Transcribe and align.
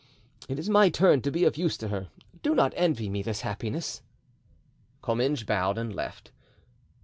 It 0.49 0.57
is 0.57 0.67
my 0.67 0.89
turn 0.89 1.21
to 1.21 1.29
be 1.31 1.43
of 1.45 1.57
use 1.57 1.77
to 1.77 1.89
her; 1.89 2.09
do 2.41 2.55
not 2.55 2.73
envy 2.75 3.07
me 3.07 3.21
this 3.21 3.41
happiness." 3.41 4.01
Comminges 5.03 5.45
bowed 5.45 5.77
and 5.77 5.93
left. 5.93 6.31